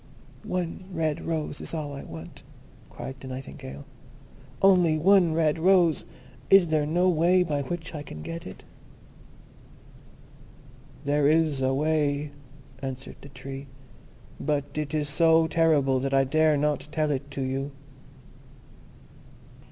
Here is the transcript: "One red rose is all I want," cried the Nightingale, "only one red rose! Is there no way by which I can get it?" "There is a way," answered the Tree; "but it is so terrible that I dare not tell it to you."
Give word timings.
"One 0.47 0.85
red 0.91 1.21
rose 1.23 1.61
is 1.61 1.75
all 1.75 1.93
I 1.93 2.01
want," 2.03 2.41
cried 2.89 3.19
the 3.19 3.27
Nightingale, 3.27 3.85
"only 4.59 4.97
one 4.97 5.35
red 5.35 5.59
rose! 5.59 6.05
Is 6.49 6.69
there 6.69 6.87
no 6.87 7.07
way 7.07 7.43
by 7.43 7.61
which 7.61 7.93
I 7.93 8.01
can 8.01 8.23
get 8.23 8.47
it?" 8.47 8.63
"There 11.05 11.27
is 11.27 11.61
a 11.61 11.71
way," 11.75 12.31
answered 12.79 13.17
the 13.21 13.29
Tree; 13.29 13.67
"but 14.39 14.75
it 14.75 14.95
is 14.95 15.07
so 15.07 15.45
terrible 15.45 15.99
that 15.99 16.15
I 16.15 16.23
dare 16.23 16.57
not 16.57 16.87
tell 16.91 17.11
it 17.11 17.29
to 17.29 17.43
you." 17.43 17.69